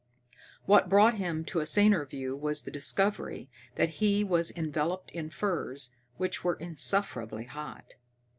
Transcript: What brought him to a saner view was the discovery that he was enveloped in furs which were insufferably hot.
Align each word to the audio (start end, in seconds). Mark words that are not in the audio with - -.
What 0.65 0.89
brought 0.89 1.19
him 1.19 1.45
to 1.45 1.59
a 1.59 1.67
saner 1.67 2.07
view 2.07 2.35
was 2.35 2.63
the 2.63 2.71
discovery 2.71 3.51
that 3.75 4.01
he 4.03 4.23
was 4.23 4.49
enveloped 4.49 5.11
in 5.11 5.29
furs 5.29 5.91
which 6.17 6.43
were 6.43 6.55
insufferably 6.55 7.43
hot. 7.43 7.93